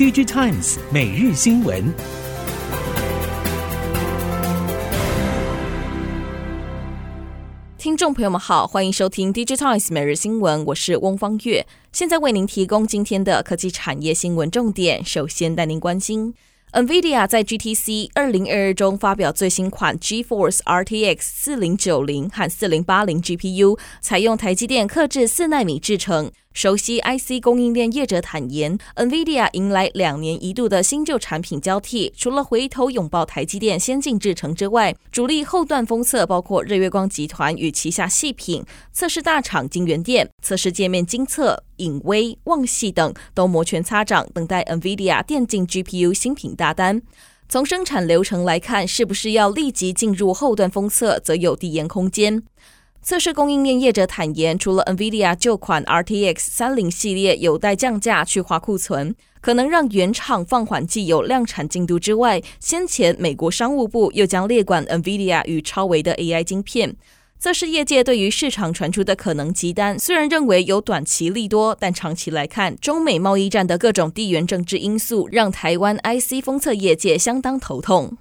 [0.00, 1.92] DigiTimes 每日新闻。
[7.76, 15.04] 听众朋友们好，欢迎收听 DigiTimes 每日新闻，我是翁方月，现在为您提供今天的科技产业新闻重点。
[15.04, 16.32] 首先带您关心。
[16.72, 26.32] NVIDIA 在 GTC 二零二二中发表最新款 GeForce RTX 四零九零和四零八零 GPU，采用台积电克制四纳米制程。
[26.52, 47.00] 熟悉 IC 供应链业者坦言，NVIDIA 迎来两年一度的新旧产品交替，除了回头拥抱台积电先进制程之外，主力后段封测包括日月光集团与旗下细品、测试大厂晶圆店、测试界面精测、影威、旺系等都摩拳擦掌，等待 NVIDIA 电竞 GPU 新品大单。
[47.48, 52.42] 从生产流程来看，是不是要立即进入后段封测，则有递延空间。
[53.02, 66.94] 测试供应链业者坦言，除了 NVIDIA 旧款 RTX 三零系列有待降价去化库存，可能让原厂放缓既有量产进度之外，先前美国商务部又将列管 NVIDIA 与超微的 AI 晶片。
[67.38, 78.18] 测试业界对于市场传出的可能急单，虽然认为有短期利多，但长期来看，中美贸易战的各种地缘政治因素，让台湾 IC 封测业界相当头痛。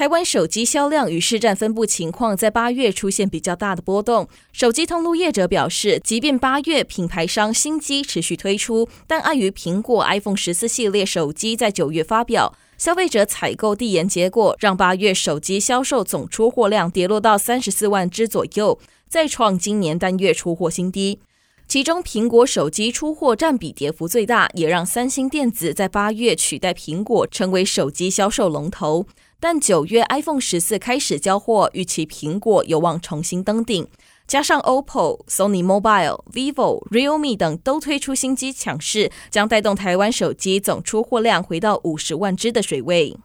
[0.00, 4.26] 台湾手机销量与市占分布情况在八月出现比较大的波动。
[4.50, 21.20] 手机通路业者表示，即便八月品牌商新机持续推出，但碍于苹果 iPhone 十四系列手机在九月发表，消费者采购递延结果，让八月手机销售总出货量跌落到三十四万只左右，再创今年单月出货新低。
[21.68, 29.06] 其中，苹果手机出货占比跌幅最大，也让三星电子在八月取代苹果成为手机销售龙头。
[29.42, 33.88] 但九月 iPhone 十四开始交货，预期苹果有望重新登顶。
[34.26, 43.16] 加上 OPPO、Sony Mobile、Vivo、Realme 等都推出新机抢势，将带动台湾手机总出货量回到五十万只的水位。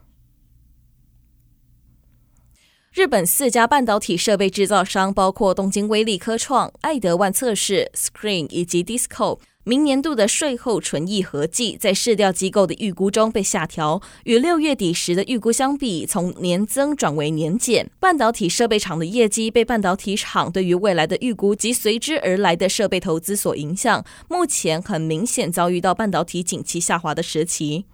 [2.93, 9.39] 日本四家半导体设备制造商，包括东京威力科创、爱德万测试、Screen 以及 Disco。
[9.67, 17.89] 明年度的税后纯益合计在市调机构的预估中被下调，与六月底时的预估相比，从年增转为年减。
[17.99, 27.85] 半导体设备厂的业绩被半导体厂对于未来的预估及随之而来的设备投资所影响，目前很明显遭遇到半导体景气下滑的时期。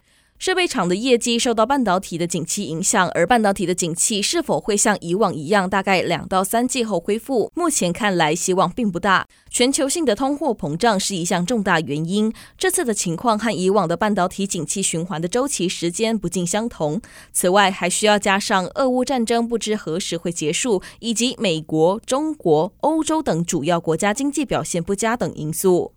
[0.41, 7.51] 设备厂的业绩受到半导体的景气影响，而半导体的景气是否会像以往一样，大概两到三季后恢复？
[7.53, 9.27] 目前看来希望并不大。
[9.51, 16.99] 全球性的通货膨胀是一项重大原因，这次的情况和以往的半导体景气循环的周期时间不尽相同。
[17.31, 25.91] 此外，还需要加上俄乌战争不知何时会结束，以及美国、中国、欧洲等主要国家经济表现不佳等因素。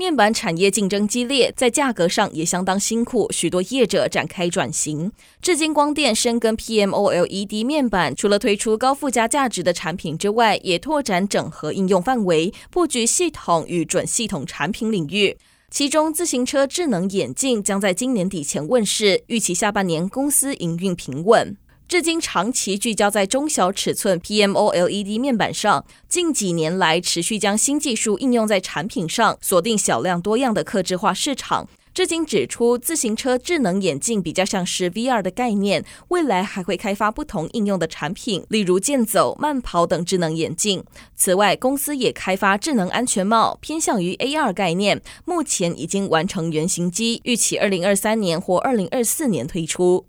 [0.00, 5.12] 面板产业竞争激烈，在价格上也相当辛苦，许多业者展开转型。
[5.42, 15.36] 至今光电深耕 PMOLED 面板，除了推出高附加价值的产品之外，也拓展整合应用范围，布局系统与准系统产品领域。
[15.70, 21.54] 其中，自行车智能眼镜将在今年底前问世，预期下半年公司营运平稳。
[21.90, 31.68] 至今长期聚焦在中小尺寸 PMOLED 面板上，近几年来持续将新技术应用在产品上，锁定小量多样的客制化市场。
[31.92, 40.84] 至今指出，自行车智能眼镜比较像是 VR 的概念，未来还会开发不同应用的产品，例如健走、慢跑等智能眼镜。
[41.16, 50.06] 此外，公司也开发智能安全帽，偏向于 AR 概念，目前已经完成原型机，预期二零二三年或二零二四年推出。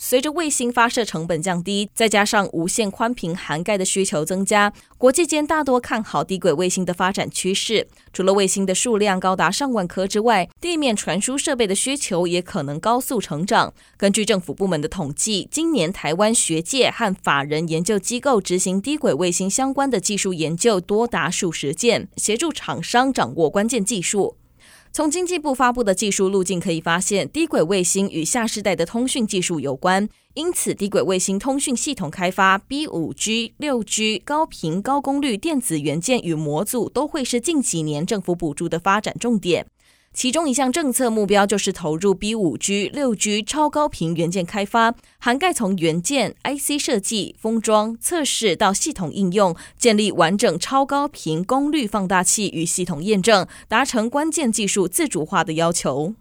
[0.00, 7.88] 随着卫星发射成本降低，再加上无线宽频涵盖的需求增加，国际间大多看好低轨卫星的发展趋势。
[8.12, 13.74] 除了卫星的数量高达上万颗之外，地面传输设备的需求也可能高速成长。
[13.96, 24.36] 根据政府部门的统计，今年台湾学界和法人研究机构执行低轨卫星相关的技术研究多达数十件，协助厂商掌握关键技术。
[24.92, 39.66] 从经济部发布的技术路径可以发现，低轨卫星与下世代的通讯技术有关，因此低轨卫星通讯系统开发、B 五 G、六 G、高频高功率电子元件与模组都会是近几年政府补助的发展重点。
[40.12, 56.14] 其中一项政策目标就是投入 B 五 G、六 G 超高频元件开发，涵盖从元件、IC 设计、封装、测试到系统应用，建立完整超高频功率放大器与系统验证，达成关键技术自主化的要求。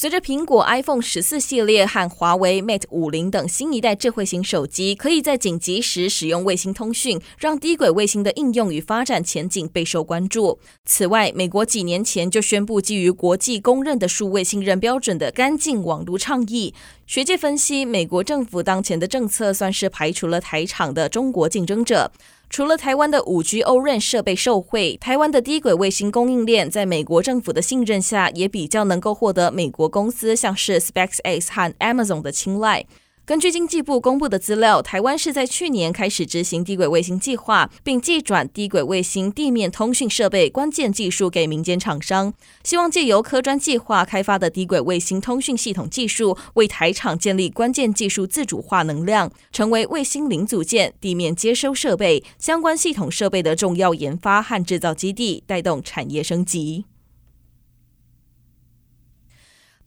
[0.00, 10.60] 随着苹果 iPhone 十四系列和华为 Mate 五零等新一代智慧型手机可以在紧急时使用卫星通讯，让低轨卫星的应用与发展前景备受关注。
[10.84, 16.72] 此外，美国几年前就宣布基于国际公认的数位信任标准的干净网络倡议。
[17.04, 22.12] 学界分析，美国政府当前的政策算是排除了台厂的中国竞争者。
[22.50, 32.86] 除了台湾的五 G O-RAN 设备受惠，台湾的低轨卫星供应链在美国政府的信任下，也比较能够获得美国公司像是 SpaceX 和 Amazon 的青睐。
[33.28, 42.32] 根据经济部公布的资料，台湾是在去年开始执行低轨卫星计划，并寄转低轨卫星地面通讯设备关键技术给民间厂商，
[42.64, 56.86] 希望借由科专计划开发的低轨卫星通讯系统技术，为台厂建立关键技术自主化能量，成为卫星零组件、地面接收设备相关系统设备的重要研发和制造基地，带动产业升级。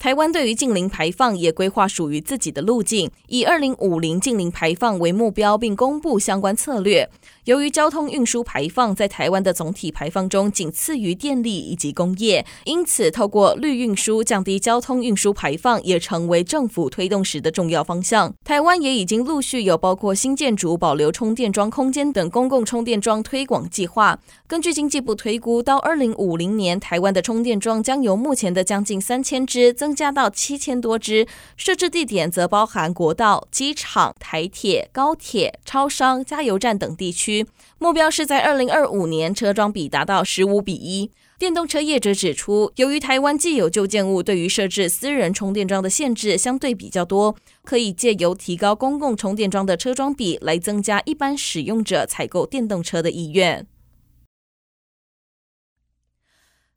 [0.01, 7.07] 台湾对于净零排放也规划属于自己的路径，以二零五零净零排放为目标，并公布相关策略。
[7.45, 18.33] 由于交通运输排放在台湾的总体排放中仅次于电力以及工业，因此透过绿运输降低交通运输排放也成为政府推动时的重要方向。
[18.44, 24.19] 台湾也已经陆续有包括新建筑保留充电桩空间等公共充电桩推广计划。
[24.48, 31.28] 根据经济部推估，到二零五零年，台湾的充电桩将由目前的将近三千支增增加到七千多支，
[31.58, 37.46] 设置地点则包含国道、机场、台铁、高铁、超商、加油站等地区。
[37.78, 41.12] 目标是在二零二五年车桩比达到十五比一。
[41.38, 47.36] 电动车业者指出，由于台湾既有旧建物，对于设置私人充电桩的限制相对比较多，
[47.66, 53.68] 可以借由提高公共充电桩的车桩比来增加一般使用者采购电动车的意愿。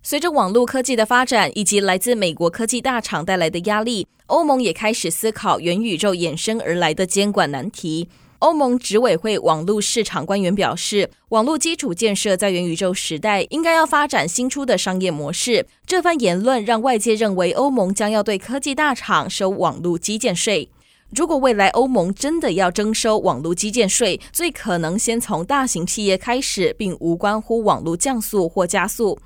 [0.06, 8.06] 随着网络科技的发展以及来自美国科技大厂带来的压力，欧盟也开始思考元宇宙衍生而来的监管难题。
[8.40, 15.66] 欧盟执委会网络市场官员表示，网络基础建设在元宇宙时代应该要发展新出的商业模式。
[15.86, 20.68] 这番言论让外界认为欧盟将要对科技大厂收网络基建税。
[21.16, 29.18] 如果未来欧盟真的要征收网络基建税，最可能先从大型企业开始，并无关乎网络降速或加速。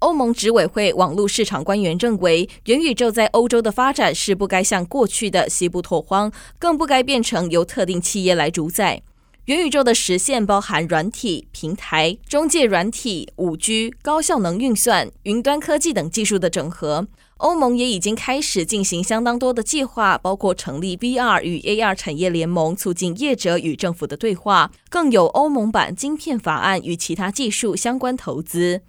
[0.00, 9.02] 欧盟执委会网络市场官员认为，元宇宙在欧洲的发展是不该像过去的西部拓荒，更不该变成由特定企业来主宰。
[9.46, 17.06] 元宇宙的实现包含软体、平台、中介软体、五 G、高效能运算、云端科技等技术的整合。
[17.38, 28.82] 欧盟也已经开始进行相当多的计划，包括成立 VR 与 AR 产业联盟，促进业者与政府的对话，更有欧盟版晶片法案与其他技术相关投资。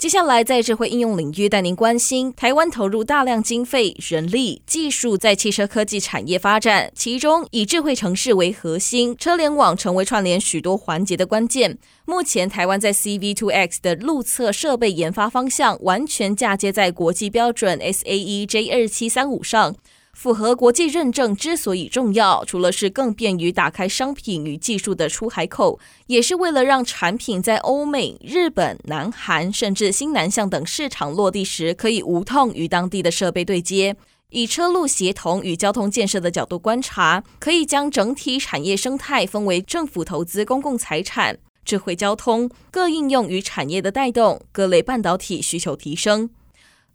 [0.00, 11.76] 接下来，在智慧应用领域带您关心，台湾投入大量经费、人力、技术在汽车科技产业发展，其中以智慧城市为核心，车联网成为串联许多环节的关键。
[12.06, 19.76] 目前，台湾在 CV2X 的路测设备研发方向，完全嫁接在国际标准 SAE J 二七三五上。
[20.20, 33.96] 符合国际认证之所以重要，除了是更便于打开商品与技术的出海口，也是为了让产品在欧美、日本、南韩甚至新南向等市场落地时，可以无痛与当地的设备对接。
[34.28, 46.28] 以车路协同与交通建设的角度观察，可以将整体产业生态分为政府投资公共财产、智慧交通各应用与产业的带动，各类半导体需求提升。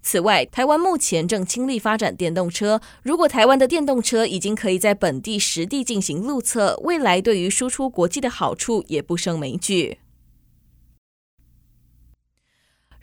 [0.07, 2.79] 此外，台湾目前正倾力发展电动车。
[3.01, 9.97] 如果台湾的电动车已经可以在本地实地进行路测，未来对于输出国际的好处也不胜枚举。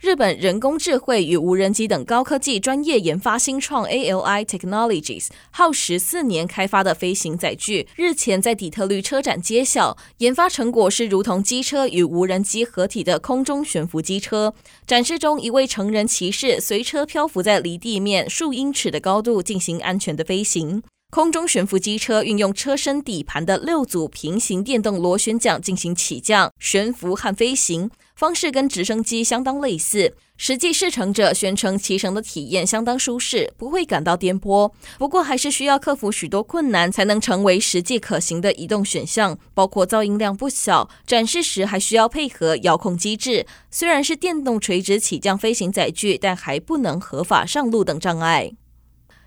[0.03, 14.53] 日本人工智慧与无人机等高科技专业研发新创 ALI Technologies 耗时四年开发的飞行载具，日前在底特律车展揭晓，研发成果是如同机车与无人机合体的空中悬浮机车。
[14.85, 20.83] 展示中，一位成人骑士随车漂浮在离地面数英尺的高度进行安全的飞行。
[21.13, 27.87] 空中悬浮机车运用车身底盘的六组平行电动螺旋桨进行起降、悬浮和飞行。
[28.15, 34.71] 方式跟直升机相当类似，实际试乘者宣称骑乘的体验相当舒适，不会感到颠簸。
[34.97, 43.45] 不过，还是需要克服许多困难才能成为实际可行的移动选项，包括噪音量不小，展示时还需要配合遥控机制。
[43.69, 48.53] 虽然是电动垂直起降飞行载具，但还不能合法上路等障碍。